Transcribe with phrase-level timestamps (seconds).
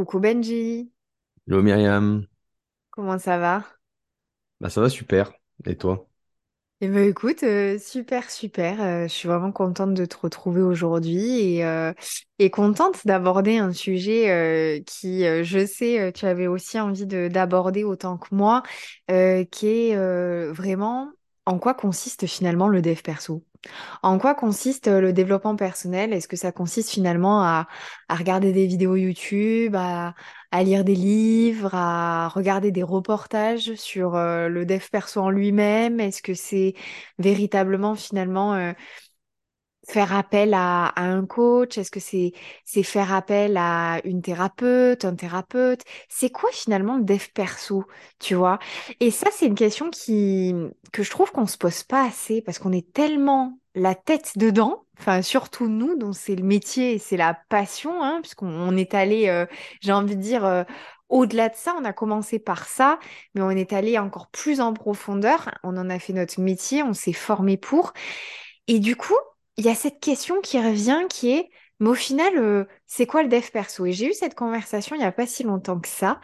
[0.00, 0.90] Coucou Benji,
[1.46, 2.26] Hello Myriam,
[2.90, 3.64] comment ça va?
[4.60, 5.32] bah ça va super.
[5.66, 6.08] Et toi?
[6.82, 11.18] Eh ben écoute, euh, super super, euh, je suis vraiment contente de te retrouver aujourd'hui
[11.58, 11.92] et, euh,
[12.38, 17.04] et contente d'aborder un sujet euh, qui, euh, je sais, euh, tu avais aussi envie
[17.04, 18.62] de d'aborder autant que moi,
[19.10, 21.10] euh, qui est euh, vraiment
[21.46, 23.44] en quoi consiste finalement le dev perso?
[24.02, 26.12] En quoi consiste euh, le développement personnel?
[26.12, 27.68] Est-ce que ça consiste finalement à,
[28.08, 30.14] regarder des vidéos YouTube, à,
[30.50, 36.00] à lire des livres, à regarder des reportages sur euh, le dev perso en lui-même?
[36.00, 36.74] Est-ce que c'est
[37.18, 38.72] véritablement finalement euh,
[39.88, 41.78] faire appel à, à un coach?
[41.78, 42.32] Est-ce que c'est
[42.64, 45.82] c'est faire appel à une thérapeute, un thérapeute?
[46.08, 47.84] C'est quoi finalement le dev perso,
[48.18, 48.58] tu vois?
[49.00, 50.54] Et ça, c'est une question qui
[50.92, 54.84] que je trouve qu'on se pose pas assez parce qu'on est tellement la tête dedans.
[54.98, 58.92] Enfin, surtout nous, dont c'est le métier et c'est la passion, hein, puisqu'on on est
[58.94, 59.46] allé, euh,
[59.80, 60.64] j'ai envie de dire, euh,
[61.08, 62.98] au-delà de ça, on a commencé par ça,
[63.34, 65.50] mais on est allé encore plus en profondeur.
[65.62, 67.92] On en a fait notre métier, on s'est formé pour.
[68.68, 69.16] Et du coup,
[69.56, 73.22] il y a cette question qui revient qui est, mais au final, euh, c'est quoi
[73.22, 73.86] le dev perso?
[73.86, 76.20] Et j'ai eu cette conversation il n'y a pas si longtemps que ça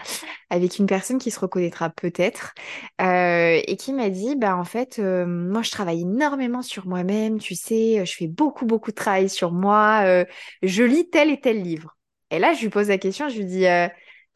[0.50, 2.54] avec une personne qui se reconnaîtra peut-être
[3.00, 7.38] euh, et qui m'a dit, bah en fait, euh, moi je travaille énormément sur moi-même,
[7.38, 10.24] tu sais, je fais beaucoup beaucoup de travail sur moi, euh,
[10.62, 11.96] je lis tel et tel livre.
[12.30, 13.88] Et là, je lui pose la question, je lui dis, euh,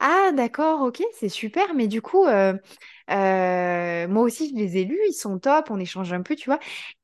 [0.03, 2.53] ah d'accord, ok, c'est super, mais du coup, euh,
[3.11, 6.49] euh, moi aussi je les ai lus, ils sont top, on échange un peu, tu
[6.49, 6.57] vois.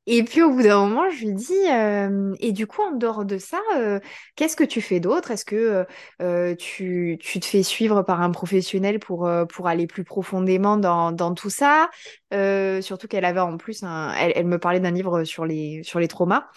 [0.07, 3.23] Et puis au bout d'un moment, je lui dis, euh, et du coup, en dehors
[3.23, 3.59] de ça,
[4.35, 5.29] qu'est-ce que tu fais d'autre?
[5.29, 5.85] Est-ce que
[6.55, 11.91] tu, te fais suivre par un professionnel pour, aller plus profondément dans, tout ça?
[12.81, 13.83] Surtout qu'elle avait en plus,
[14.17, 16.47] elle, me parlait d'un livre sur les, traumas.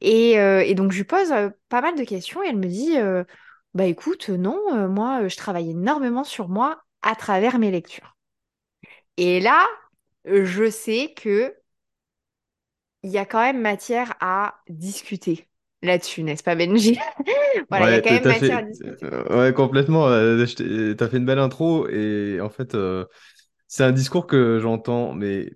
[0.00, 1.34] Et, et donc, je lui pose
[1.68, 2.96] pas mal de questions et elle me dit,
[3.74, 8.16] bah écoute, non, euh, moi, euh, je travaille énormément sur moi à travers mes lectures.
[9.16, 9.66] Et là,
[10.24, 11.54] je sais que
[13.02, 15.48] il y a quand même matière à discuter
[15.82, 16.98] là-dessus, n'est-ce pas, Benji?
[17.70, 19.12] Voilà, il y a Ouais, quand même t'as matière à fait, discuter.
[19.12, 20.06] euh, ouais, complètement.
[20.08, 23.04] euh, je t'ai- T'as fait une belle intro et en fait, euh,
[23.68, 25.52] c'est un discours que j'entends, mais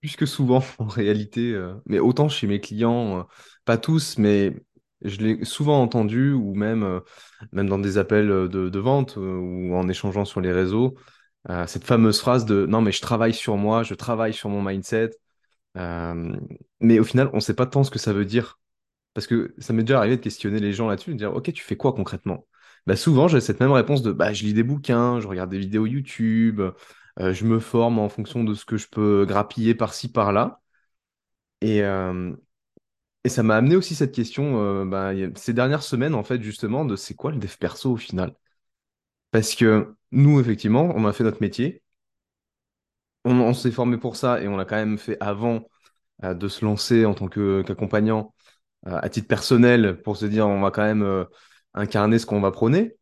[0.00, 1.52] plus que souvent en réalité.
[1.54, 3.22] euh, mais autant chez mes clients, euh,
[3.64, 4.54] pas tous, mais
[5.02, 7.00] je l'ai souvent entendu ou même, euh,
[7.52, 10.94] même dans des appels de, de vente euh, ou en échangeant sur les réseaux,
[11.50, 14.62] euh, cette fameuse phrase de non, mais je travaille sur moi, je travaille sur mon
[14.62, 15.10] mindset.
[15.76, 16.36] Euh,
[16.80, 18.58] mais au final, on ne sait pas tant ce que ça veut dire.
[19.14, 21.64] Parce que ça m'est déjà arrivé de questionner les gens là-dessus, de dire, OK, tu
[21.64, 22.46] fais quoi concrètement?
[22.86, 25.58] Bah, souvent, j'ai cette même réponse de, bah, je lis des bouquins, je regarde des
[25.58, 26.60] vidéos YouTube,
[27.20, 30.60] euh, je me forme en fonction de ce que je peux grappiller par-ci, par-là.
[31.60, 32.32] Et, euh,
[33.24, 36.84] et ça m'a amené aussi cette question, euh, bah, ces dernières semaines, en fait, justement,
[36.84, 38.34] de c'est quoi le dev perso au final?
[39.32, 41.82] Parce que nous, effectivement, on a fait notre métier,
[43.24, 45.68] on, s'est formé pour ça et on l'a quand même fait avant
[46.24, 48.34] euh, de se lancer en tant qu'accompagnant
[48.88, 51.26] euh, à titre personnel pour se dire on va quand même
[51.74, 52.96] incarner ce qu'on va prôner.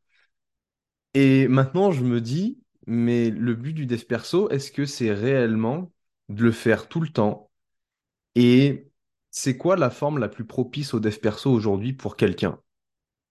[1.14, 5.92] Et maintenant, je me dis, mais le but du dev perso, est-ce que c'est réellement
[6.28, 7.50] de le faire tout le temps?
[8.36, 8.87] Et
[9.30, 12.58] c'est quoi la forme la plus propice au dev perso aujourd'hui pour quelqu'un?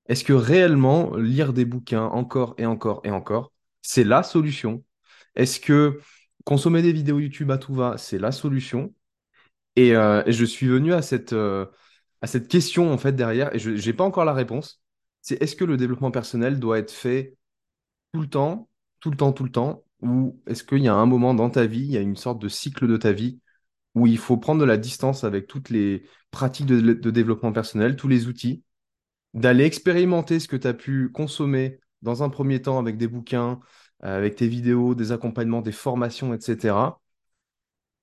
[0.07, 4.83] Est-ce que réellement lire des bouquins encore et encore et encore, c'est la solution?
[5.35, 5.99] Est-ce que
[6.45, 8.93] consommer des vidéos YouTube à tout va, c'est la solution?
[9.75, 11.65] Et, euh, et je suis venu à cette, euh,
[12.21, 14.81] à cette question en fait derrière, et je n'ai pas encore la réponse.
[15.21, 17.37] C'est est-ce que le développement personnel doit être fait
[18.13, 18.69] tout le temps,
[18.99, 21.65] tout le temps, tout le temps, ou est-ce qu'il y a un moment dans ta
[21.65, 23.39] vie, il y a une sorte de cycle de ta vie
[23.97, 28.07] où il faut prendre de la distance avec toutes les pratiques de, développement personnel, tous
[28.07, 28.63] les outils,
[29.33, 33.59] d'aller expérimenter ce que tu as pu consommer dans un premier temps avec des bouquins,
[34.03, 36.75] euh, avec tes vidéos, des accompagnements, des formations, etc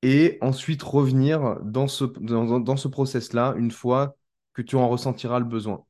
[0.04, 4.16] et ensuite revenir dans ce, dans, dans- dans ce process-là une fois
[4.52, 5.84] que tu en ressentiras le besoin.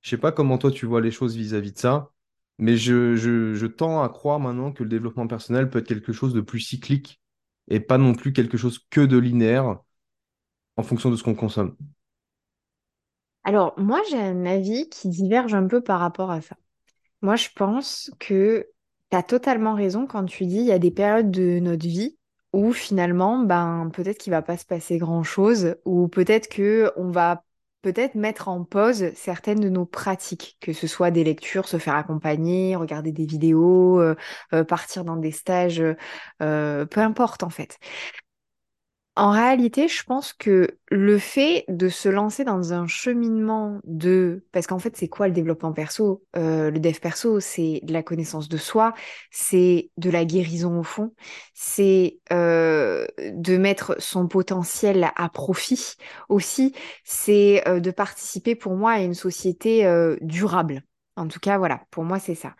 [0.00, 2.12] Je sais pas comment toi tu vois les choses vis-à-vis de ça,
[2.58, 6.14] mais je, je, je tends à croire maintenant que le développement personnel peut être quelque
[6.14, 7.19] chose de plus cyclique
[7.70, 9.78] et pas non plus quelque chose que de linéaire
[10.76, 11.76] en fonction de ce qu'on consomme.
[13.44, 16.56] Alors, moi, j'ai un avis qui diverge un peu par rapport à ça.
[17.22, 18.68] Moi, je pense que
[19.10, 22.18] tu as totalement raison quand tu dis il y a des périodes de notre vie
[22.52, 27.44] où finalement, ben, peut-être qu'il va pas se passer grand-chose, ou peut-être que on va
[27.82, 31.94] peut-être mettre en pause certaines de nos pratiques, que ce soit des lectures, se faire
[31.94, 34.16] accompagner, regarder des vidéos, euh,
[34.52, 35.82] euh, partir dans des stages,
[36.42, 37.78] euh, peu importe en fait.
[39.16, 44.46] En réalité, je pense que le fait de se lancer dans un cheminement de...
[44.52, 46.24] Parce qu'en fait, c'est quoi le développement perso?
[46.36, 48.94] Euh, le dev perso, c'est de la connaissance de soi,
[49.30, 51.12] c'est de la guérison au fond,
[51.54, 55.96] c'est euh, de mettre son potentiel à profit
[56.28, 56.72] aussi,
[57.04, 59.86] c'est euh, de participer pour moi à une société
[60.22, 60.82] durable.
[61.16, 62.54] En tout cas, voilà, pour moi, c'est ça.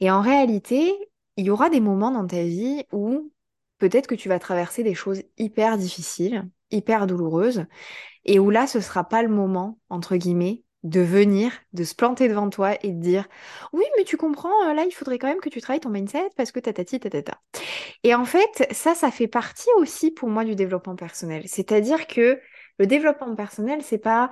[0.00, 0.92] Et en réalité,
[1.36, 3.30] il y aura des moments dans ta vie où
[3.80, 7.66] peut-être que tu vas traverser des choses hyper difficiles, hyper douloureuses,
[8.24, 12.28] et où là, ce sera pas le moment, entre guillemets, de venir, de se planter
[12.28, 13.28] devant toi et de dire
[13.72, 16.30] oui, mais tu comprends, euh, là, il faudrait quand même que tu travailles ton mindset
[16.36, 17.38] parce que tatati tatata.
[18.02, 21.42] Et en fait, ça, ça fait partie aussi pour moi du développement personnel.
[21.46, 22.40] C'est-à-dire que
[22.78, 24.30] le développement personnel, c'est pas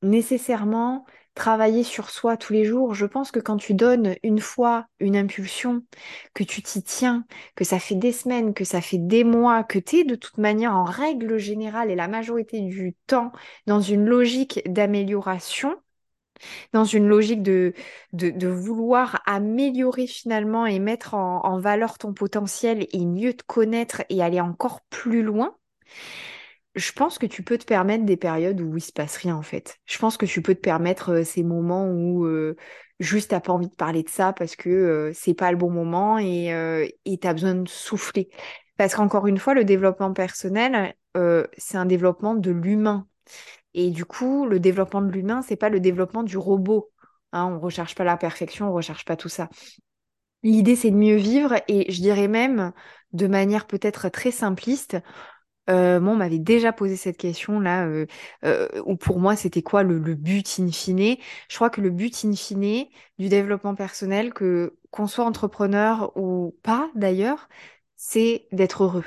[0.00, 2.94] nécessairement travailler sur soi tous les jours.
[2.94, 5.82] Je pense que quand tu donnes une fois une impulsion,
[6.34, 7.24] que tu t'y tiens,
[7.56, 10.38] que ça fait des semaines, que ça fait des mois, que tu es de toute
[10.38, 13.32] manière en règle générale et la majorité du temps
[13.66, 15.76] dans une logique d'amélioration,
[16.72, 17.74] dans une logique de,
[18.48, 24.40] vouloir améliorer finalement et mettre en valeur ton potentiel et mieux te connaître et aller
[24.40, 25.56] encore plus loin,
[26.74, 29.42] je pense que tu peux te permettre des périodes où il se passe rien en
[29.42, 29.78] fait.
[29.86, 32.56] Je pense que tu peux te permettre euh, ces moments où euh,
[33.00, 35.70] juste t'as pas envie de parler de ça parce que euh, c'est pas le bon
[35.70, 38.30] moment et euh, et t'as besoin de souffler.
[38.76, 43.06] Parce qu'encore une fois, le développement personnel, euh, c'est un développement de l'humain.
[43.74, 46.90] Et du coup, le développement de l'humain, c'est pas le développement du robot.
[47.32, 49.48] Hein, on recherche pas la perfection, on recherche pas tout ça.
[50.42, 52.72] L'idée, c'est de mieux vivre et je dirais même
[53.12, 54.96] de manière peut-être très simpliste
[55.70, 58.06] euh, moi, on m'avait déjà posé cette question-là, euh,
[58.44, 61.16] euh, où pour moi, c'était quoi le, le but in fine?
[61.48, 62.86] Je crois que le but in fine
[63.18, 67.48] du développement personnel, que qu'on soit entrepreneur ou pas d'ailleurs,
[67.96, 69.04] c'est d'être heureux.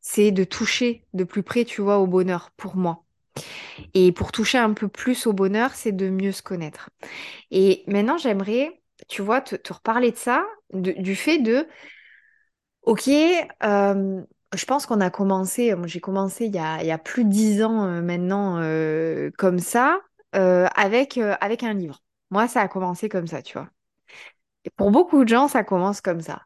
[0.00, 3.04] C'est de toucher de plus près, tu vois, au bonheur, pour moi.
[3.94, 6.90] Et pour toucher un peu plus au bonheur, c'est de mieux se connaître.
[7.50, 11.66] Et maintenant, j'aimerais, tu vois, te, te reparler de ça, du fait de
[12.82, 14.24] Ok, euh,
[14.54, 17.84] je pense qu'on a commencé, moi j'ai commencé il y a, plus de dix ans
[17.84, 20.00] euh, maintenant euh, comme ça,
[20.36, 22.02] euh, avec, euh, avec un livre.
[22.30, 23.68] Moi, ça a commencé comme ça, tu vois.
[24.64, 26.42] Et pour beaucoup de gens, ça commence comme ça.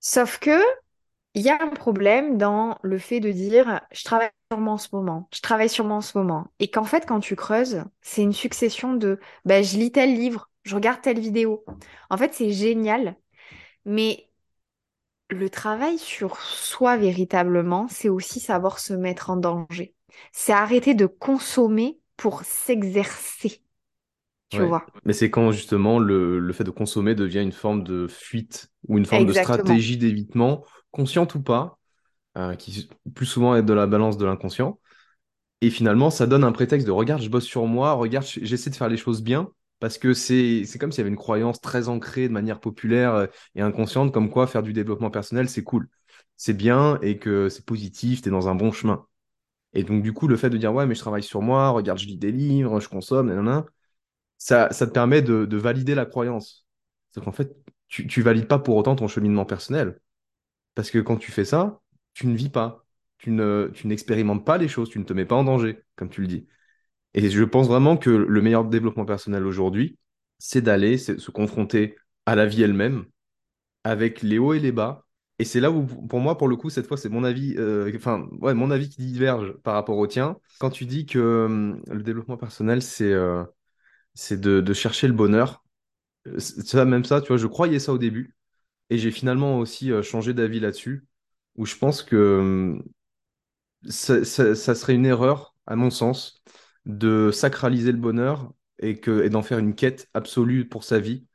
[0.00, 0.60] Sauf que
[1.34, 4.78] il y a un problème dans le fait de dire je travaille sur moi en
[4.78, 6.46] ce moment, je travaille sur moi en ce moment.
[6.60, 10.50] Et qu'en fait, quand tu creuses, c'est une succession de bah, je lis tel livre,
[10.62, 11.64] je regarde telle vidéo.
[12.10, 13.16] En fait, c'est génial,
[13.84, 14.28] mais
[15.28, 19.94] Le travail sur soi véritablement, c'est aussi savoir se mettre en danger.
[20.32, 23.62] C'est arrêter de consommer pour s'exercer,
[24.50, 24.64] tu Ouais.
[24.64, 24.86] vois.
[25.04, 28.98] Mais c'est quand justement le, le fait de consommer devient une forme de fuite ou
[28.98, 31.78] une forme de stratégie d'évitement, consciente ou pas,
[32.38, 34.80] euh, qui plus souvent est de la balance de l'inconscient.
[35.62, 38.76] Et finalement, ça donne un prétexte de regarde, je bosse sur moi, regarde, j'essaie de
[38.76, 39.50] faire les choses bien,
[39.80, 43.26] parce que c'est comme s'il y avait une croyance très ancrée de manière populaire euh,
[43.54, 45.88] et inconsciente, comme quoi faire du développement personnel, c'est cool,
[46.36, 49.06] c'est bien et que c'est positif, t'es dans un bon chemin.
[49.74, 51.98] Et donc, du coup, le fait de dire, ouais, mais je travaille sur moi, regarde,
[51.98, 53.66] je lis des livres, je consomme, nanana,
[54.38, 56.66] ça, ça te permet de, de valider la croyance.
[57.10, 57.56] C'est qu'en fait,
[57.88, 60.00] tu, tu valides pas pour autant ton cheminement personnel.
[60.74, 61.80] Parce que quand tu fais ça,
[62.14, 62.86] tu ne vis pas.
[63.18, 66.10] Tu ne, tu n'expérimentes pas les choses, tu ne te mets pas en danger, comme
[66.10, 66.46] tu le dis.
[67.14, 69.98] Et je pense vraiment que le meilleur développement personnel aujourd'hui,
[70.38, 71.96] c'est d'aller se confronter
[72.26, 73.06] à la vie elle-même,
[73.84, 75.06] avec les hauts et les bas.
[75.38, 77.90] Et c'est là où, pour moi, pour le coup, cette fois, c'est mon avis, euh,
[77.96, 80.38] enfin, ouais, mon avis qui diverge par rapport au tien.
[80.60, 83.44] Quand tu dis que hum, le développement personnel, c'est euh,
[84.30, 85.64] de, chercher le bonheur,
[86.28, 88.36] euh, ça, même ça, tu vois, je croyais ça au début.
[88.90, 91.06] Et j'ai finalement aussi euh, changé d'avis là-dessus,
[91.56, 92.84] où je pense que hum,
[93.88, 94.24] ça
[94.74, 96.42] serait une erreur, à mon sens,
[96.86, 98.94] de sacraliser le bonheur et
[99.30, 101.26] d'en faire une quête absolue pour sa vie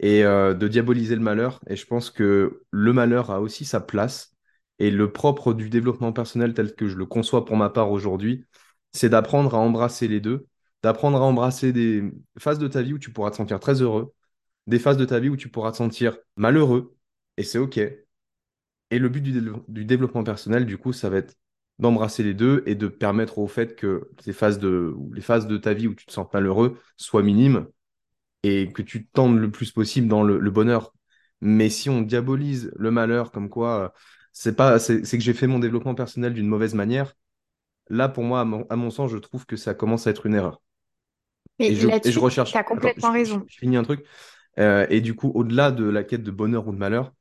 [0.00, 1.60] et euh, de diaboliser le malheur.
[1.68, 4.34] Et je pense que le malheur a aussi sa place.
[4.78, 8.44] Et le propre du développement personnel tel que je le conçois pour ma part aujourd'hui,
[8.92, 10.46] c'est d'apprendre à embrasser les deux,
[10.82, 12.04] d'apprendre à embrasser des
[12.38, 14.12] phases de ta vie où tu pourras te sentir très heureux,
[14.66, 16.96] des phases de ta vie où tu pourras te sentir malheureux,
[17.38, 17.78] et c'est OK.
[18.90, 19.32] Et le but du,
[19.68, 21.34] du développement personnel, du coup, ça va être
[21.78, 25.56] d'embrasser les deux et de permettre au fait que ces phases de, les phases de
[25.58, 27.66] ta vie où tu te sens malheureux soient minimes
[28.42, 30.94] et que tu tendes le plus possible dans le, le bonheur.
[31.40, 33.88] Mais si on diabolise le malheur comme quoi euh,
[34.32, 37.14] c'est pas, c'est que j'ai fait mon développement personnel d'une mauvaise manière,
[37.90, 40.26] là, pour moi, à mon, à mon sens, je trouve que ça commence à être
[40.26, 40.62] une erreur.
[41.58, 42.58] Mais Et je, et je là-dessus, tu recherche.
[42.58, 43.46] as Attends, je, complètement je- raison.
[43.46, 44.04] je finis un truc.
[44.58, 47.14] Euh, et du coup, au-delà de la quête de bonheur ou de malheur,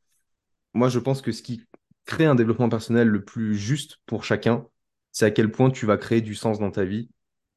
[0.74, 1.64] moi, je pense que ce qui
[2.06, 4.68] crée un développement personnel le plus juste pour chacun,
[5.12, 7.10] c'est à quel point tu vas créer du sens dans ta vie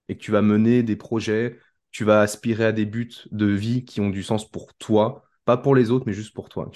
[0.09, 1.59] et que tu vas mener des projets,
[1.93, 5.57] tu vas aspirer à des buts de vie qui ont du sens pour toi, pas
[5.57, 6.71] pour les autres, mais juste pour toi.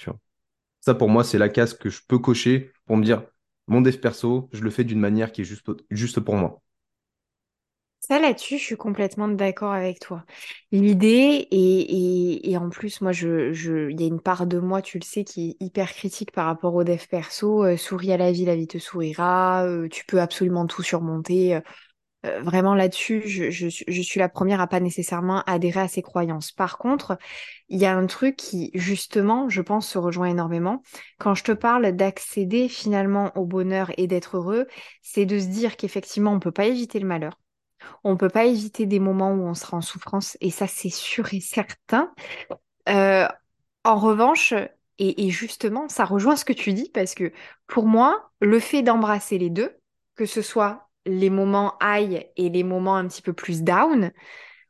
[0.81, 3.25] Ça, pour moi, c'est la case que je peux cocher pour me dire,
[3.67, 6.62] mon dev perso, je le fais d'une manière qui est juste, juste pour moi.
[8.05, 10.25] Ça, là-dessus, je suis complètement d'accord avec toi.
[10.73, 14.81] L'idée, et, et, en plus, moi, je, je, il y a une part de moi,
[14.81, 17.63] tu le sais, qui est hyper critique par rapport au dev perso.
[17.63, 19.63] Euh, souris à la vie, la vie te sourira.
[19.65, 21.55] euh, tu peux absolument tout surmonter.
[21.55, 21.61] euh,
[22.25, 26.01] euh, vraiment là-dessus, je, je, je suis la première à pas nécessairement adhérer à ces
[26.03, 26.51] croyances.
[26.53, 27.17] Par contre,
[27.69, 30.83] il y a un truc qui, justement, je pense, se rejoint énormément.
[31.19, 34.67] Quand je te parle d'accéder finalement au bonheur et d'être heureux,
[35.03, 37.39] c'est de se dire qu'effectivement, on peut pas éviter le malheur.
[38.03, 41.33] On peut pas éviter des moments où on sera en souffrance, et ça, c'est sûr
[41.33, 42.11] et certain.
[42.89, 43.27] Euh,
[43.83, 44.53] en revanche,
[44.99, 47.31] et, et justement, ça rejoint ce que tu dis, parce que
[47.67, 49.75] pour moi, le fait d'embrasser les deux,
[50.15, 54.11] que ce soit les moments high et les moments un petit peu plus down,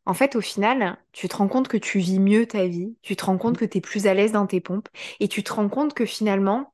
[0.06, 3.16] en fait, au final, tu te rends compte que tu vis mieux ta vie, tu
[3.16, 4.90] te rends compte que tu es plus à l'aise dans tes pompes,
[5.20, 6.73] et tu te rends compte que finalement,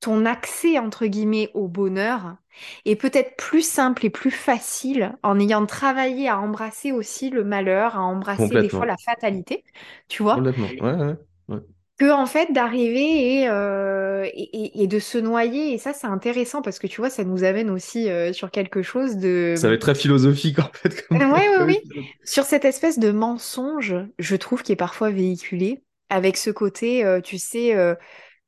[0.00, 2.36] ton accès, entre guillemets, au bonheur
[2.84, 7.96] est peut-être plus simple et plus facile en ayant travaillé à embrasser aussi le malheur,
[7.96, 9.64] à embrasser des fois la fatalité,
[10.08, 10.74] tu vois, Complètement.
[10.80, 11.16] Ouais, ouais,
[11.48, 11.60] ouais.
[11.98, 15.72] que en fait d'arriver et, euh, et, et- de se noyer.
[15.74, 18.82] Et ça, c'est intéressant parce que tu vois, ça nous amène aussi euh, sur quelque
[18.82, 19.16] chose
[19.54, 19.74] Ça va de...
[19.74, 21.18] être très philosophique, en fait, Euh,
[21.56, 21.78] comme oui.
[21.84, 22.08] épisode.
[22.24, 27.20] Sur cette espèce de mensonge, je trouve, qui est parfois véhiculé, avec ce côté, euh,
[27.20, 27.74] tu sais,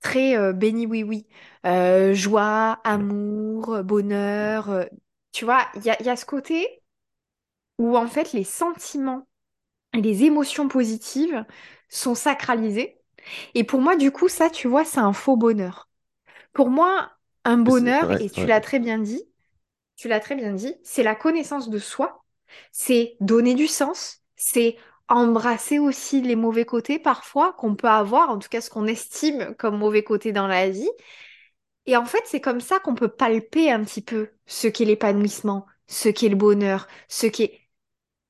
[0.03, 1.27] très euh, béni oui-oui.
[1.67, 4.71] Euh, joie, amour, bonheur.
[4.71, 4.85] euh,
[5.33, 6.83] tu vois, il y a, il y a ce côté
[7.79, 9.27] où en fait les sentiments
[9.95, 11.45] et les émotions positives
[11.89, 12.99] sont sacralisés.
[13.55, 15.91] Et pour moi, du coup, ça, tu vois, c'est un faux bonheur.
[16.53, 17.13] Pour moi,
[17.45, 18.49] un C'est- bonheur, Ouais, et tu ouais.
[18.49, 19.25] l'as très bien dit,
[19.97, 22.25] tu l'as très bien dit, c'est la connaissance de soi,
[22.73, 24.77] c'est donner du sens, c'est
[25.13, 29.55] embrasser aussi les mauvais côtés parfois qu'on peut avoir, en tout cas ce qu'on estime
[29.59, 30.91] comme mauvais côté dans la vie.
[31.87, 35.67] Et en fait, c'est comme ça qu'on peut palper un petit peu ce qu'est l'épanouissement,
[35.87, 37.61] ce qu'est le bonheur, ce qu'est...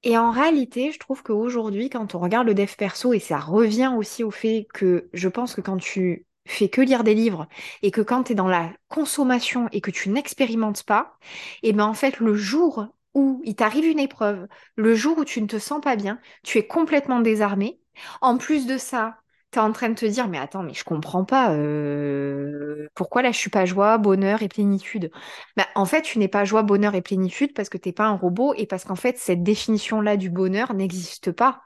[0.05, 3.93] Et en réalité, je trouve qu'aujourd'hui, quand on regarde le dev perso, et ça revient
[3.97, 7.47] aussi au fait que je pense que quand tu fais que lire des livres
[7.83, 11.19] et que quand tu es dans la consommation et que tu n'expérimentes pas,
[11.63, 15.41] et ben en fait, le jour où il t'arrive une épreuve, le jour où tu
[15.43, 17.81] ne te sens pas bien, tu es complètement désarmé.
[18.21, 19.17] En plus de ça,
[19.51, 23.23] tu es en train de te dire, mais attends, mais je comprends pas, euh, pourquoi
[23.23, 25.11] là je suis pas joie, bonheur et plénitude?
[25.57, 28.17] Bah, en fait, tu n'es pas joie, bonheur et plénitude parce que t'es pas un
[28.17, 31.63] robot et parce qu'en fait, cette définition-là du bonheur n'existe pas.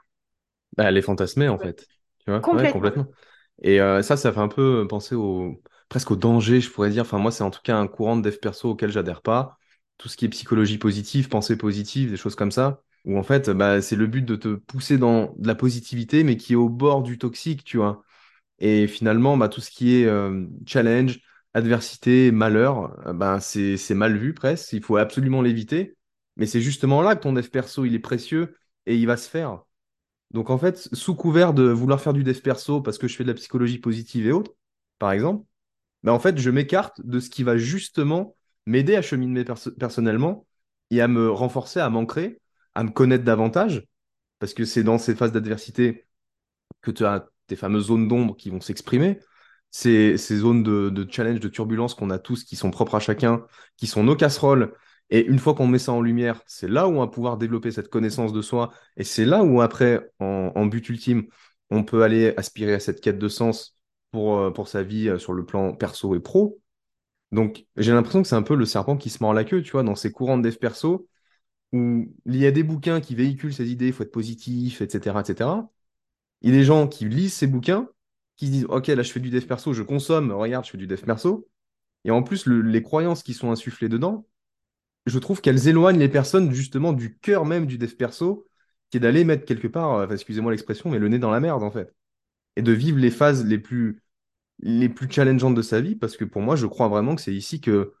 [0.75, 1.87] Bah, elle est fantasmée, en fait.
[2.19, 2.41] Tu vois?
[2.51, 3.07] Ouais, complètement.
[3.63, 7.03] Et euh, ça, ça fait un peu penser au, presque au danger, je pourrais dire.
[7.03, 9.57] Enfin, moi, c'est en tout cas un courant de dev perso auquel j'adhère pas.
[9.97, 13.49] Tout ce qui est psychologie positive, pensée positive, des choses comme ça, où en fait,
[13.49, 16.69] bah, c'est le but de te pousser dans de la positivité, mais qui est au
[16.69, 18.03] bord du toxique, tu vois.
[18.59, 21.21] Et finalement, bah, tout ce qui est euh, challenge,
[21.53, 24.73] adversité, malheur, euh, bah, c'est, mal vu presque.
[24.73, 25.97] Il faut absolument l'éviter.
[26.37, 29.29] Mais c'est justement là que ton dev perso, il est précieux et il va se
[29.29, 29.63] faire.
[30.31, 33.23] Donc en fait, sous couvert de vouloir faire du dev perso parce que je fais
[33.23, 34.53] de la psychologie positive et autres,
[34.99, 35.45] par exemple,
[36.03, 38.36] bah en fait, je m'écarte de ce qui va justement
[38.67, 40.45] m'aider à cheminer perso- personnellement
[40.91, 42.39] et à me renforcer, à m'ancrer,
[42.75, 43.87] à me connaître davantage,
[44.39, 46.05] parce que c'est dans ces phases d'adversité
[46.81, 49.19] que tu as tes fameuses zones d'ombre qui vont s'exprimer,
[49.71, 53.45] ces, zones de, challenge, de turbulence qu'on a tous, qui sont propres à chacun,
[53.77, 54.73] qui sont nos casseroles.
[55.09, 57.71] Et une fois qu'on met ça en lumière, c'est là où on va pouvoir développer
[57.71, 58.71] cette connaissance de soi.
[58.97, 61.27] Et c'est là où après, en, but ultime,
[61.69, 63.77] on peut aller aspirer à cette quête de sens
[64.11, 66.59] pour, euh, sa vie euh, sur le plan perso et pro.
[67.31, 69.71] Donc, j'ai l'impression que c'est un peu le serpent qui se mord la queue, tu
[69.71, 71.07] vois, dans ces courants de dev perso,
[71.73, 75.21] où il y a des bouquins qui véhiculent ces idées, il faut être positif, etc.,
[75.21, 75.69] etc.
[76.41, 77.89] Il y a des gens qui lisent ces bouquins,
[78.37, 80.77] qui se disent, OK, là, je fais du dev perso, je consomme, regarde, je fais
[80.79, 81.47] du dev perso.
[82.05, 84.27] Et en plus, le- les croyances qui sont insufflées dedans,
[85.05, 88.47] je trouve qu'elles éloignent les personnes justement du cœur même du dev perso,
[88.89, 91.63] qui est d'aller mettre quelque part, euh, excusez-moi l'expression, mais le nez dans la merde,
[91.63, 91.93] en fait.
[92.57, 94.03] Et de vivre les phases les plus,
[94.59, 97.33] les plus challengeantes de sa vie, parce que pour moi, je crois vraiment que c'est
[97.33, 97.93] ici que,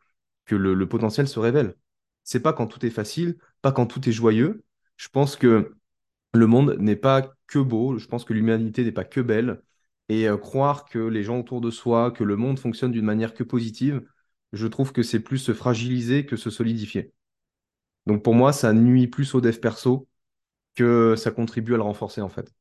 [0.49, 1.75] le, potentiel se révèle.
[2.23, 4.63] C'est pas quand tout est facile, pas quand tout est joyeux.
[4.97, 5.75] Je pense que
[6.33, 9.61] le monde n'est pas que beau, je pense que l'humanité n'est pas que belle,
[10.09, 13.33] et euh, croire que les gens autour de soi, que le monde fonctionne d'une manière
[13.33, 14.03] que positive,
[14.53, 17.13] je trouve que c'est plus se fragiliser que se solidifier.
[18.05, 20.07] Donc pour moi, ça nuit plus au dev perso
[20.75, 22.53] que ça contribue à le renforcer en fait.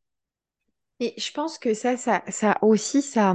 [0.98, 3.34] Et je pense que ça, ça, ça aussi, ça,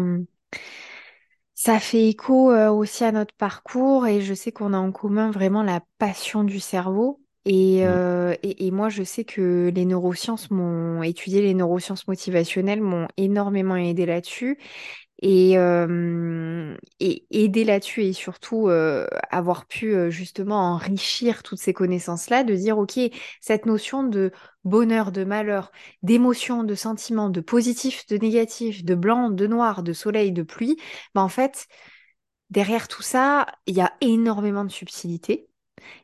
[1.53, 5.31] Ça fait écho euh, aussi à notre parcours et je sais qu'on a en commun
[5.31, 7.21] vraiment la passion du cerveau.
[7.45, 12.07] Et, Mm, euh, et, et moi, je sais que les neurosciences m'ont étudié, les neurosciences
[12.07, 14.59] motivationnelles m'ont énormément aidé là-dessus.
[15.23, 21.73] Et, euh, et aider là-dessus et surtout euh, avoir pu euh, justement enrichir toutes ces
[21.73, 22.99] connaissances-là, de dire, OK,
[23.39, 24.31] cette notion de
[24.63, 29.93] bonheur, de malheur, d'émotion, de sentiment, de positif, de négatif, de blanc, de noir, de
[29.93, 30.77] soleil, de pluie,
[31.13, 31.67] bah en fait,
[32.49, 35.49] derrière tout ça, il y a énormément de subtilité.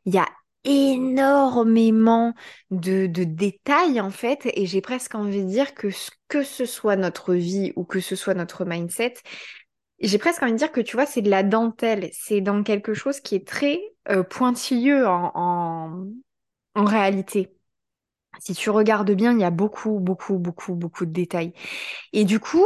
[0.06, 0.28] Il y a
[0.68, 2.34] énormément
[2.72, 6.98] de, détails en fait et j'ai presque envie de dire que ce- que ce soit
[6.98, 9.16] notre vie ou que ce soit notre mindset,
[10.00, 12.94] j'ai presque envie de dire que tu vois, c'est de la dentelle, c'est dans quelque
[12.94, 16.08] chose qui est très euh, pointilleux en,
[16.76, 17.54] en réalité.
[18.40, 21.54] Si tu regardes bien, il y a beaucoup, beaucoup, beaucoup, beaucoup de détails.
[22.14, 22.66] Et du coup,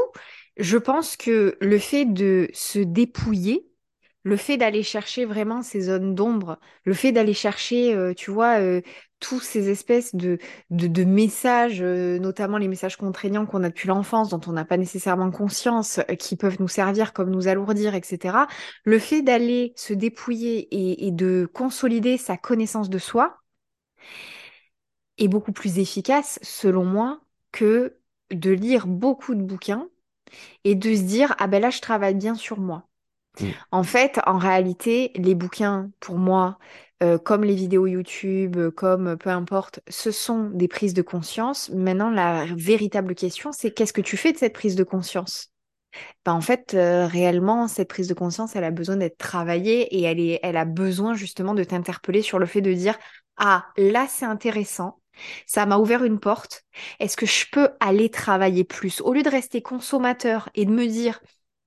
[0.58, 3.71] je pense que le fait de se dépouiller,
[4.24, 8.60] le fait d'aller chercher vraiment ces zones d'ombre, le fait d'aller chercher, euh, tu vois,
[8.60, 8.82] euh,
[9.22, 10.40] tous ces espèces de,
[11.06, 15.32] messages, euh, notamment les messages contraignants qu'on a depuis l'enfance, dont on n'a pas nécessairement
[15.32, 18.48] conscience, euh, qui peuvent nous servir comme nous alourdir, etc.
[18.84, 23.38] Le fait d'aller se dépouiller et, et de consolider sa connaissance de soi
[25.18, 27.22] est beaucoup plus efficace, selon moi,
[27.54, 27.98] que
[28.32, 29.90] de lire beaucoup de bouquins
[30.66, 32.90] et de se dire, ah ben là, je travaille bien sur moi.
[33.40, 33.48] Mm.
[33.72, 36.58] En fait, en réalité, les bouquins, pour moi,
[37.02, 41.02] euh, comme les vidéos YouTube, euh, comme euh, peu importe, ce sont des prises de
[41.02, 41.70] conscience.
[41.70, 45.52] Maintenant, la véritable question, c'est qu'est-ce que tu fais de cette prise de conscience?
[46.26, 50.40] Ben, en fait, réellement, cette prise de conscience, elle a besoin d'être travaillée et elle
[50.42, 52.98] elle a besoin justement de t'interpeller sur le fait de dire,
[53.36, 55.02] ah, là, c'est intéressant.
[55.46, 56.64] Ça m'a ouvert une porte.
[57.00, 59.02] Est-ce que je peux aller travailler plus?
[59.02, 61.20] Au lieu de rester consommateur et de me dire,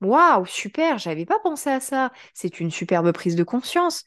[0.05, 2.11] waouh, super, j'avais pas pensé à ça.
[2.33, 4.03] C'est une superbe prise de conscience.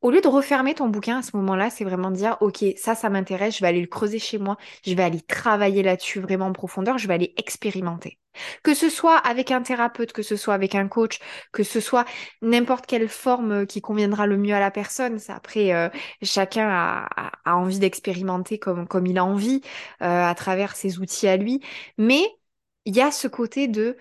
[0.00, 3.10] Au lieu de refermer ton bouquin à ce moment-là, c'est vraiment dire, OK, ça, ça
[3.10, 4.56] m'intéresse, je vais aller le creuser chez moi,
[4.86, 8.18] je vais aller travailler là-dessus vraiment en profondeur, je vais aller expérimenter.
[8.62, 11.18] Que ce soit avec un thérapeute, que ce soit avec un coach,
[11.52, 12.04] que ce soit
[12.42, 15.18] n'importe quelle forme euh, qui conviendra le mieux à la personne.
[15.18, 15.88] Ça, après, euh,
[16.22, 19.62] chacun a envie d'expérimenter comme, comme il a envie
[20.02, 21.60] euh, à travers ses outils à lui.
[21.98, 22.22] Mais
[22.84, 23.96] il y a ce côté de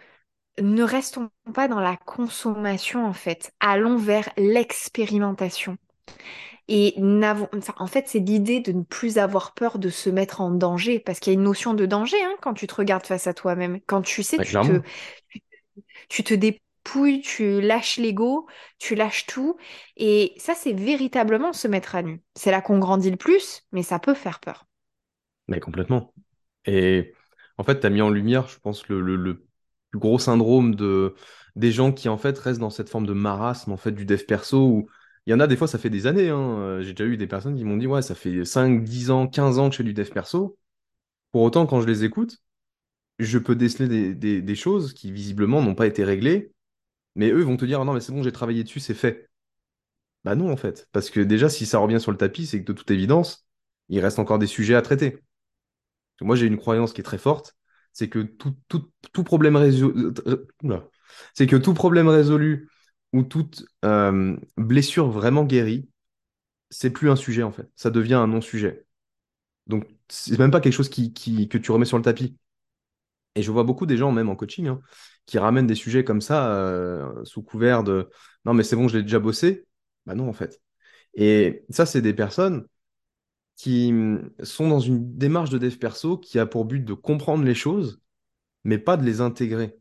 [0.61, 3.53] ne restons pas dans la consommation, en fait.
[3.59, 5.77] Allons vers l'expérimentation.
[6.67, 10.99] Et en fait, c'est l'idée de ne plus avoir peur de se mettre en danger,
[10.99, 13.33] parce qu'il y a une notion de danger hein, quand tu te regardes face à
[13.33, 13.79] toi-même.
[13.87, 14.83] Quand tu sais, tu te, clairement.
[15.29, 15.41] tu,
[16.09, 18.47] tu te dépouilles, tu lâches l'ego,
[18.79, 19.57] tu lâches tout.
[19.97, 22.21] Et ça, c'est véritablement se mettre à nu.
[22.35, 24.65] C'est là qu'on grandit le plus, mais ça peut faire peur.
[25.47, 26.13] Mais complètement.
[26.65, 27.13] Et
[27.57, 29.46] en fait, tu as mis en lumière, je pense, le, le- le
[29.91, 31.15] plus gros syndrome de,
[31.55, 34.23] des gens qui, en fait, restent dans cette forme de marasme, en fait, du dev
[34.25, 34.89] perso, où
[35.25, 36.59] il y en a, des fois, ça fait des années, hein.
[36.59, 39.27] Euh, J'ai déjà eu des personnes qui m'ont dit, ouais, ça fait 5 10 ans,
[39.27, 40.57] 15 ans que je fais du dev perso.
[41.31, 42.39] Pour autant, quand je les écoute,
[43.19, 46.51] je peux déceler des, choses qui, visiblement, n'ont pas été réglées,
[47.15, 49.29] mais eux vont te dire, Ah non, mais c'est bon, j'ai travaillé dessus, c'est fait.
[50.23, 50.87] Bah non, en fait.
[50.91, 53.47] Parce que déjà, si ça revient sur le tapis, c'est que de toute évidence,
[53.89, 55.23] il reste encore des sujets à traiter.
[56.21, 57.56] Moi, j'ai une croyance qui est très forte,
[57.97, 58.55] c'est que tout,
[61.73, 62.69] problème résolu,
[63.13, 65.89] ou toute euh, blessure vraiment guérie,
[66.71, 67.69] c'est plus un sujet en fait.
[67.75, 68.85] Ça devient un non-sujet.
[69.67, 72.37] Donc, c'est même pas quelque chose qui, qui- que tu remets sur le tapis.
[73.35, 74.81] Et je vois beaucoup des gens, même en coaching, hein,
[75.25, 78.09] qui ramènent des sujets comme ça euh, sous couvert de
[78.45, 79.65] non, mais c'est bon, je l'ai déjà bossé.
[80.05, 80.61] Bah non, en fait.
[81.15, 82.67] Et ça, c'est des personnes
[83.57, 87.45] qui hum, sont dans une démarche de dev perso qui a pour but de comprendre
[87.45, 88.01] les choses
[88.65, 89.77] mais pas de les intégrer.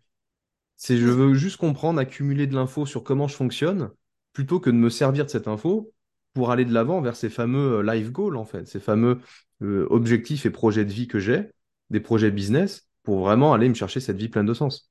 [0.76, 3.90] C'est je veux juste comprendre, accumuler de l'info sur comment je fonctionne,
[4.32, 5.92] plutôt que de me servir de cette info
[6.34, 9.20] pour aller de l'avant vers ces fameux euh, life goals, en fait, ces fameux
[9.62, 11.50] euh, objectifs et projets de vie que j'ai,
[11.90, 14.90] des projets business, pour vraiment aller me chercher cette vie pleine de sens.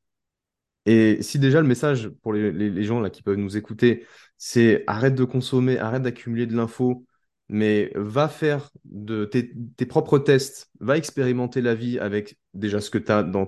[0.85, 4.05] Et si déjà le message pour les, les- les gens là qui peuvent nous écouter,
[4.37, 7.05] c'est arrête de consommer, arrête d'accumuler de l'info,
[7.49, 8.71] mais va faire
[9.31, 13.45] tes, propres tests, va expérimenter la vie avec déjà ce que tu as dans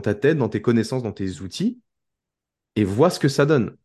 [0.00, 1.80] ta tête, dans tes connaissances, dans tes outils,
[2.76, 3.76] et vois ce que ça donne.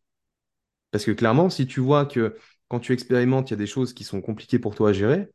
[0.90, 2.36] Parce que clairement, si tu vois que
[2.68, 5.28] quand tu expérimentes, il y a des choses qui sont compliquées pour toi à gérer,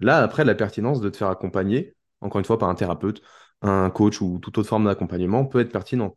[0.00, 3.22] là, après, la pertinence de te faire accompagner, encore une fois, par un thérapeute,
[3.62, 6.16] un coach ou toute autre forme d'accompagnement peut être pertinent.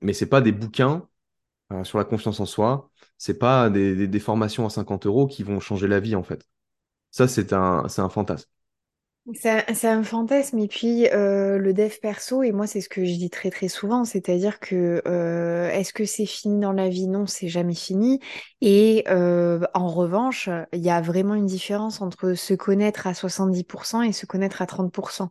[0.00, 1.08] Mais c'est pas des bouquins
[1.72, 2.90] euh, sur la confiance en soi.
[3.18, 6.46] C'est pas des, formations à 50 euros qui vont changer la vie, en fait.
[7.10, 8.48] Ça, c'est un, un fantasme.
[9.34, 13.12] C'est un, fantasme et puis euh, le dev perso et moi c'est ce que je
[13.12, 17.06] dis très très souvent c'est-à-dire que euh, est-ce que c'est fini dans la vie?
[17.06, 18.18] Non c'est jamais fini
[18.60, 24.10] et en revanche il y a vraiment une différence entre se connaître à 70% et
[24.10, 25.28] se connaître à 30%.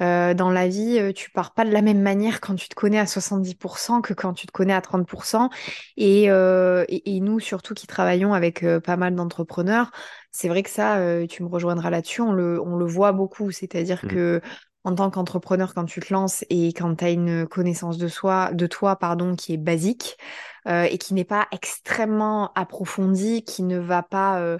[0.00, 2.74] Euh, dans la vie, euh, tu pars pas de la même manière quand tu te
[2.74, 5.50] connais à 70% que quand tu te connais à 30%.
[5.96, 9.90] Et, euh, et, et nous, surtout qui travaillons avec pas mal d'entrepreneurs,
[10.30, 13.50] c'est vrai que ça, tu me rejoindras là-dessus, on le, on le voit beaucoup.
[13.50, 14.08] C'est-à-dire Mm.
[14.08, 14.40] que
[14.84, 18.50] en tant qu'entrepreneur, quand tu te lances et quand tu as une connaissance de soi,
[18.52, 20.18] de toi, pardon, qui est basique
[20.68, 24.58] euh, et qui n'est pas extrêmement approfondie, qui ne va pas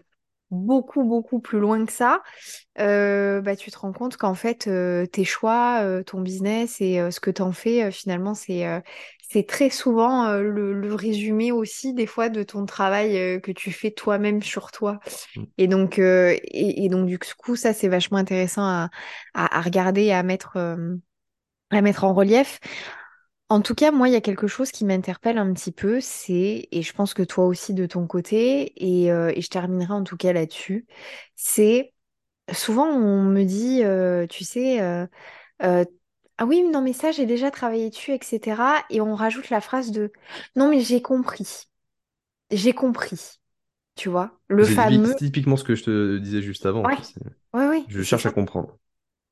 [0.55, 2.23] beaucoup, beaucoup plus loin que ça,
[2.79, 7.11] euh, bah, tu te rends compte qu'en fait, euh, tes choix, euh, ton business et
[7.11, 8.65] ce que tu en fais, finalement, c'est
[9.31, 13.91] c'est très souvent le, le résumé aussi des fois de ton travail que tu fais
[13.91, 15.01] toi-même sur toi.
[15.37, 15.45] Mm.
[15.59, 18.91] Et donc, et, et donc du coup, ça, c'est vachement intéressant à,
[19.35, 20.59] à, à regarder et à mettre,
[21.71, 22.61] à mettre en relief.
[23.51, 26.69] En tout cas, moi, il y a quelque chose qui m'interpelle un petit peu, c'est,
[26.73, 28.73] et je pense que toi aussi de ton côté,
[29.05, 30.87] et, euh, et je terminerai en tout cas là-dessus,
[31.37, 31.93] c'est
[32.53, 35.07] Souvent, on me dit, euh, tu sais, euh,
[36.39, 38.85] ah oui, non, mais ça, j'ai déjà travaillé dessus, etc.
[38.91, 40.13] Et on rajoute la phrase de,
[40.57, 41.65] non, mais j'ai compris,
[42.51, 43.41] j'ai compris,
[43.97, 46.99] tu vois, le fameux, c'est typiquement ce que je te disais juste avant, ouais,
[47.55, 48.79] ouais, ouais, Je cherche à comprendre.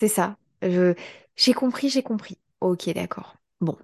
[0.00, 0.36] c'est ça.
[0.62, 0.94] Je-
[1.36, 2.38] j'ai compris, j'ai compris.
[2.60, 3.36] Ok, d'accord.
[3.62, 3.78] Bon,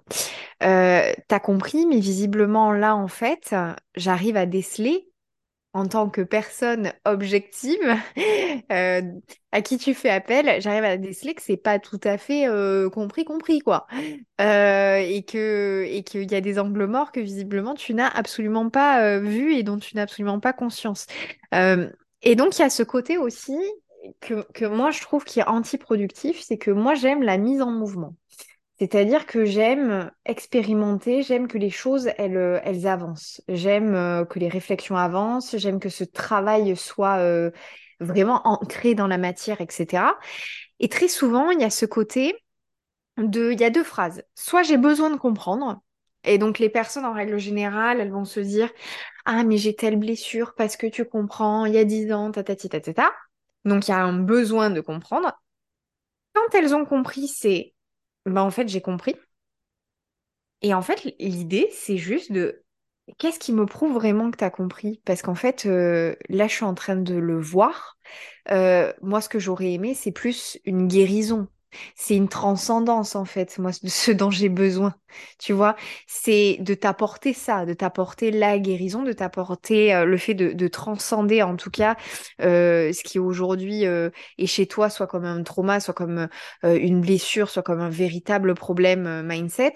[0.63, 3.55] Euh, t'as compris, mais visiblement là, en fait,
[3.95, 5.09] j'arrive à déceler
[5.73, 7.79] en tant que personne objective
[8.71, 9.01] euh,
[9.51, 12.89] à qui tu fais appel, j'arrive à déceler que c'est pas tout à fait euh,
[12.89, 13.87] compris, compris, quoi.
[14.39, 19.19] Et que, et qu'il y a des angles morts que visiblement tu n'as absolument pas
[19.19, 21.07] vus et dont tu n'as absolument pas conscience.
[22.21, 23.57] Et donc, il y a ce côté aussi
[24.21, 27.71] que, que moi je trouve qui est antiproductif, c'est que moi j'aime la mise en
[27.71, 28.15] mouvement.
[28.79, 33.41] C'est-à-dire que j'aime expérimenter, j'aime que les choses, elles, euh, avancent.
[33.49, 37.51] J'aime euh, que les réflexions avancent, j'aime que ce travail soit euh,
[37.99, 40.17] vraiment ancré dans la matière, etc.
[40.79, 42.35] Et très souvent, il y a ce côté
[43.17, 43.51] de...
[43.51, 44.23] Il y a deux phrases.
[44.35, 45.81] Soit j'ai besoin de comprendre,
[46.23, 48.69] et donc les personnes, en règle générale, elles vont se dire,
[49.25, 52.69] Ah, mais j'ai telle blessure parce que tu comprends, il y a dix ans, tatati.
[53.65, 55.33] Donc il y a un besoin de comprendre.
[56.33, 57.73] Quand elles ont compris, c'est,
[58.25, 59.15] bah en fait, j'ai compris.
[60.61, 62.63] Et en fait, l'idée, c'est juste de
[63.17, 65.01] qu'est-ce qui me prouve vraiment que tu as compris?
[65.05, 67.97] Parce qu'en fait, euh, là, je suis en train de le voir.
[68.51, 71.47] Euh, moi, ce que j'aurais aimé, c'est plus une guérison.
[71.95, 74.95] C'est une transcendance, en fait, moi, de ce dont j'ai besoin.
[75.39, 75.75] Tu vois,
[76.07, 80.67] c'est de t'apporter ça, de t'apporter la guérison, de t'apporter euh, le fait de, de
[80.67, 81.95] transcender, en tout cas,
[82.41, 86.27] euh, ce qui aujourd'hui euh, est chez toi, soit comme un trauma, soit comme
[86.63, 89.73] une blessure, soit comme un véritable problème mindset.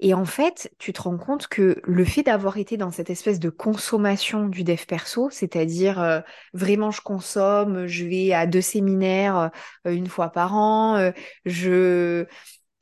[0.00, 3.40] Et en fait, tu te rends compte que le fait d'avoir été dans cette espèce
[3.40, 6.20] de consommation du dev perso, c'est-à-dire euh,
[6.52, 9.50] vraiment je consomme, je vais à deux séminaires
[9.86, 11.10] euh, une fois par an, euh,
[11.44, 12.26] je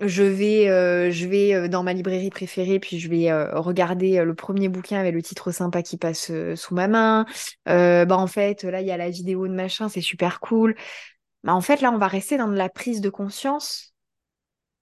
[0.00, 0.66] je vais
[1.10, 5.22] je vais dans ma librairie préférée puis je vais regarder le premier bouquin avec le
[5.22, 7.24] titre sympa qui passe sous ma main.
[7.64, 10.76] Bah en fait là il y a la vidéo de machin, c'est super cool.
[11.44, 13.95] Bah en fait là on va rester dans de la prise de conscience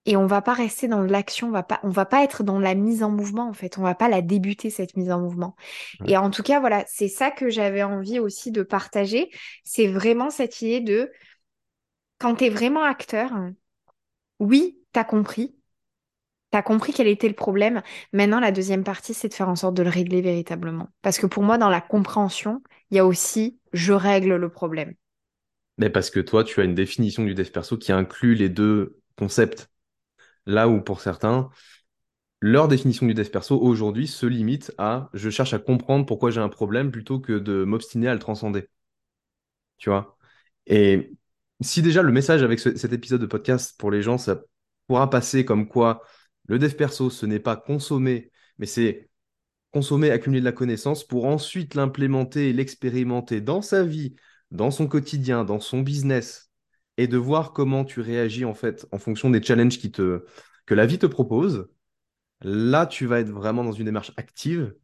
[0.07, 2.59] et on va pas rester dans l'action, on va pas, on va pas être dans
[2.59, 5.57] la mise en mouvement en fait, on va pas la débuter cette mise en mouvement.
[6.01, 6.13] Ouais.
[6.13, 9.31] Et en tout cas, voilà, c'est ça que j'avais envie aussi de partager,
[9.65, 11.11] c'est vraiment cette idée de
[12.19, 13.31] quand tu es vraiment acteur,
[14.39, 15.55] oui, t'as compris,
[16.51, 17.83] t'as compris quel était le problème.
[18.13, 20.89] Maintenant, la deuxième partie, c'est de faire en sorte de le régler véritablement.
[21.03, 24.95] Parce que pour moi, dans la compréhension, il y a aussi je règle le problème.
[25.79, 29.01] Mais parce que toi, tu as une définition du dev perso qui inclut les deux
[29.17, 29.69] concepts.
[30.47, 31.51] Là où pour certains,
[32.41, 36.41] leur définition du dev perso aujourd'hui se limite à je cherche à comprendre pourquoi j'ai
[36.41, 38.69] un problème plutôt que de m'obstiner à le transcender.
[39.79, 40.17] Tu vois?
[40.67, 41.13] Et
[41.61, 44.41] si déjà le message avec ce- cet épisode de podcast pour les gens, ça
[44.87, 46.03] pourra passer comme quoi
[46.47, 49.09] le dev perso, ce n'est pas consommer, mais c'est
[49.73, 54.15] consommer, accumuler de la connaissance pour ensuite l'implémenter et l'expérimenter dans sa vie,
[54.51, 56.51] dans son quotidien, dans son business,
[56.97, 60.25] et de voir comment tu réagis en fait en fonction des challenges qui te,
[60.67, 61.69] que la vie te propose.
[62.43, 64.75] Là, tu vas être vraiment dans une démarche active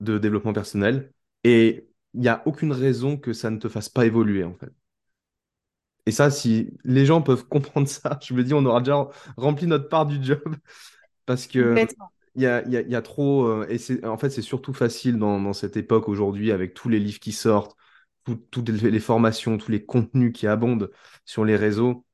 [0.00, 1.12] de développement personnel
[1.44, 4.72] et il n'y a aucune raison que ça ne te fasse pas évoluer en fait.
[6.06, 9.66] Et ça, si les gens peuvent comprendre ça, je me dis, on aura déjà rempli
[9.66, 10.42] notre part du job
[11.26, 11.88] parce que
[12.36, 13.46] il y a, il y a- il y a trop.
[13.46, 16.88] euh, et c'est, en fait, c'est surtout facile dans, dans cette époque aujourd'hui avec tous
[16.88, 17.76] les livres qui sortent.
[18.24, 20.90] Tout- toutes les formations, tous les contenus qui abondent
[21.24, 22.06] sur les réseaux,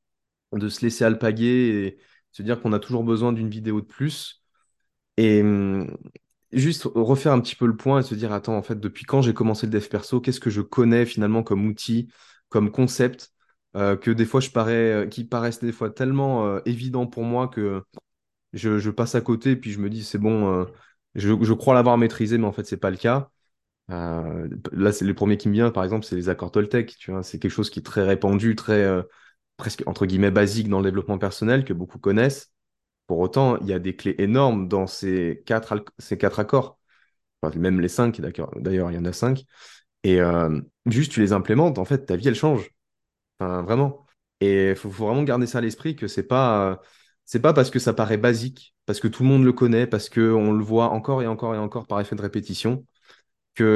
[0.53, 1.99] de se laisser alpaguer et
[2.33, 4.42] se dire qu'on a toujours besoin d'une vidéo de plus.
[5.16, 5.97] Et hum,
[6.53, 9.23] juste refaire un petit peu le point et se dire, attends, en fait, depuis quand
[9.23, 12.09] j'ai commencé le dev perso, qu'est-ce que je connais finalement comme outil,
[12.49, 13.33] comme concept,
[13.77, 17.25] euh, que des fois je parais, euh, qui paraissent des fois tellement euh, évidents pour
[17.25, 17.83] moi que
[18.53, 20.64] je, passe à côté et puis je me dis, c'est bon, euh,
[21.14, 23.31] je, je crois l'avoir maîtrisé, mais en fait, c'est pas le cas.
[23.90, 27.11] Euh, là, c'est le premier qui me vient, par exemple, c'est les accords Toltec, tu
[27.11, 29.03] vois, c'est quelque chose qui est très répandu, très euh,
[29.57, 32.53] presque entre guillemets basique dans le développement personnel que beaucoup connaissent.
[33.07, 36.79] Pour autant, il y a des clés énormes dans ces quatre, ces quatre accords.
[37.57, 38.20] Même les cinq.
[38.20, 39.44] D'ailleurs, il y en a cinq.
[40.05, 42.70] Et euh, juste, tu les implémentes, en fait, ta vie, elle change.
[43.40, 44.07] Vraiment.
[44.40, 46.81] Et il faut, vraiment garder ça à l'esprit que c'est pas,
[47.24, 50.09] c'est pas parce que ça paraît basique, parce que tout le monde le connaît, parce
[50.09, 52.87] qu'on le voit encore et encore et encore par effet de répétition,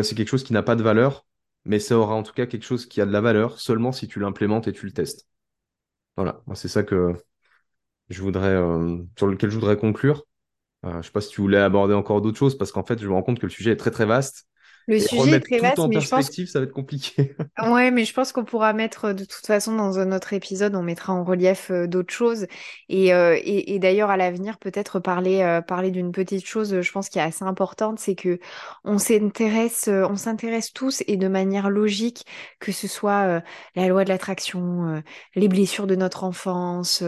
[0.03, 1.27] c'est quelque chose qui n'a pas de valeur,
[1.65, 4.09] mais ça aura en tout cas quelque chose qui a de la valeur seulement si
[4.09, 5.29] tu l'implémentes et tu le testes.
[6.17, 7.15] Voilà, c'est ça que
[8.09, 10.27] je voudrais, euh, sur lequel je voudrais conclure.
[10.87, 13.09] Euh, je sais pas si tu voulais aborder encore d'autres choses, parce qu'en fait, je
[13.09, 14.49] me rends compte que le sujet est très très vaste.
[14.87, 16.73] Le Et sujet est très tout vaste, en mais je pense perspective, ça va être
[16.73, 17.35] compliqué.
[17.63, 20.83] Ouais, mais je pense qu'on pourra mettre de toute façon dans un autre épisode, on
[20.83, 22.47] mettra en relief euh, d'autres choses.
[22.89, 26.93] Et, euh, et, et d'ailleurs, à l'avenir, peut-être parler, euh, parler d'une petite chose, je
[26.93, 28.41] pense qui est assez importante, c'est que
[28.85, 32.25] on s'intéresse, on s'intéresse tous et de manière logique,
[32.59, 33.43] que ce soit
[33.77, 35.03] la loi de l'attraction,
[35.35, 37.05] les blessures de notre enfance,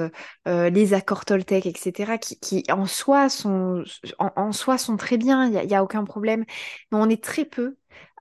[0.46, 3.82] les accords Toltec, etc., qui, qui en soi sont,
[4.18, 6.44] en, en soi sont très bien, il n'y a aucun problème.
[6.92, 7.63] Mais on est très peu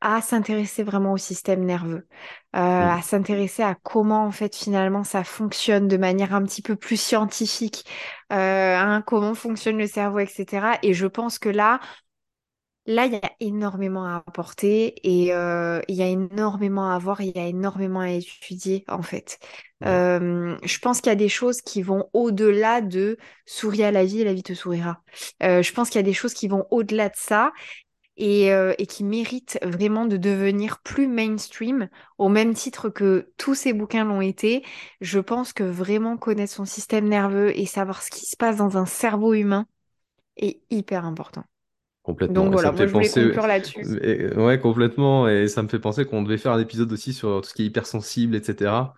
[0.01, 2.08] à s'intéresser vraiment au système nerveux,
[2.56, 6.62] euh, à Mm, s'intéresser à comment en fait finalement ça fonctionne de manière un petit
[6.62, 7.86] peu plus scientifique,
[8.34, 8.36] euh,
[8.77, 10.77] hein, comment fonctionne le cerveau, etc.
[10.84, 11.79] Et je pense que là,
[12.86, 17.21] là, il y a énormément à apporter et euh, il y a énormément à voir,
[17.21, 19.39] il y a énormément à étudier en fait.
[19.82, 23.91] ouais, Euh, je pense qu'il y a des choses qui vont au-delà de souris à
[23.91, 25.01] la vie et la vie te sourira.
[25.43, 27.51] Euh, je pense qu'il y a des choses qui vont au-delà de ça
[28.17, 33.56] et, euh, et qui mérite vraiment de devenir plus mainstream, au même titre que tous
[33.56, 34.63] ces bouquins l'ont été.
[35.02, 38.78] Je pense que vraiment connaître son système nerveux et savoir ce qui se passe dans
[38.78, 39.67] un cerveau humain
[40.38, 41.43] est hyper important.
[42.04, 42.49] complètement.
[42.49, 43.88] Donc voilà, moi fait je voulais penser, conclure là-dessus.
[44.02, 45.28] et- ouais, complètement.
[45.28, 47.63] Et ça me fait penser qu'on devait faire un épisode aussi sur tout ce qui
[47.63, 48.93] est hypersensible, etc.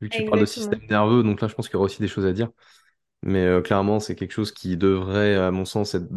[0.00, 2.00] Vu que tu parles de système nerveux, donc là, je pense qu'il y aura aussi
[2.00, 2.50] des choses à dire.
[3.22, 6.08] Mais euh, clairement, c'est quelque chose qui devrait, à mon sens, être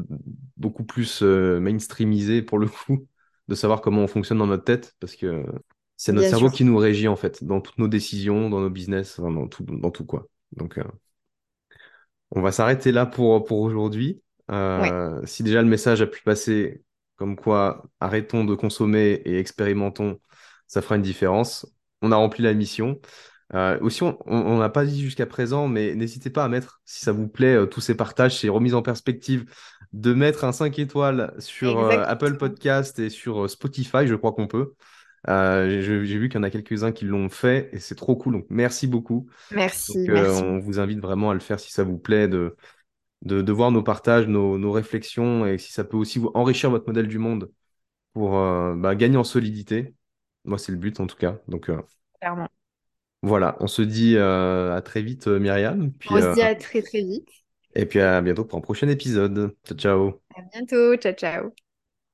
[0.58, 3.08] beaucoup plus euh, mainstreamisé pour le coup,
[3.48, 5.46] de savoir comment on fonctionne dans notre tête, parce que
[5.98, 6.52] c'est notre Bien cerveau sûr.
[6.52, 9.64] qui nous régit en fait, dans toutes nos décisions, dans nos business, enfin, dans tout,
[9.66, 10.28] dans tout quoi.
[10.54, 10.84] Donc, euh,
[12.32, 14.22] on va s'arrêter là pour, pour aujourd'hui.
[14.76, 16.84] Ouais, si déjà le message a pu passer
[17.16, 20.20] comme quoi arrêtons de consommer et expérimentons,
[20.68, 21.66] ça fera une différence.
[22.02, 23.00] On a rempli la mission.
[23.54, 27.12] Euh, aussi, on n'a pas dit jusqu'à présent, mais n'hésitez pas à mettre, si ça
[27.12, 29.46] vous plaît, euh, tous ces partages, ces remises en perspective,
[29.92, 32.38] de mettre un 5 étoiles sur euh, Apple.
[32.38, 34.74] Podcast et sur Spotify, je crois qu'on peut.
[35.28, 38.34] J'ai vu qu'il y en a quelques-uns qui l'ont fait et c'est trop cool.
[38.34, 39.28] Donc, merci beaucoup.
[39.52, 42.56] Merci, merci on vous invite vraiment à le faire si ça vous plaît, de,
[43.24, 46.70] de, de voir nos partages, nos, nos réflexions et si ça peut aussi vous enrichir
[46.70, 47.52] votre modèle du monde
[48.14, 49.94] pour bah, gagner en solidité.
[50.46, 51.38] Moi, c'est le but en tout cas.
[51.50, 51.70] Donc,
[52.20, 52.50] Clairement.
[53.22, 55.92] Voilà, on se dit euh, à très vite, euh, Myriam.
[55.94, 57.30] Puis, On se euh, dit à très très vite.
[57.76, 59.56] et puis à bientôt pour un prochain épisode.
[59.66, 60.22] Ciao, ciao.
[60.36, 60.98] À bientôt.
[60.98, 61.71] Ciao, ciao.